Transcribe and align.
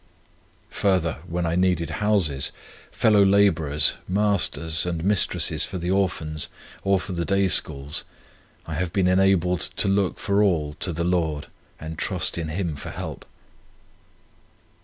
Further, 0.71 1.19
when 1.27 1.45
I 1.45 1.53
needed 1.53 1.91
houses, 2.01 2.51
fellow 2.89 3.23
labourers, 3.23 3.97
masters 4.07 4.83
and 4.83 5.03
mistresses 5.05 5.63
for 5.63 5.77
the 5.77 5.91
Orphans 5.91 6.47
or 6.83 6.99
for 6.99 7.13
the 7.13 7.23
Day 7.23 7.47
Schools, 7.47 8.03
I 8.65 8.73
have 8.73 8.91
been 8.91 9.05
enabled 9.07 9.59
to 9.75 9.87
look 9.87 10.17
for 10.17 10.41
all 10.41 10.73
to 10.79 10.91
the 10.91 11.03
Lord 11.03 11.49
and 11.79 11.99
trust 11.99 12.39
in 12.39 12.47
Him 12.47 12.75
for 12.75 12.89
help. 12.89 13.27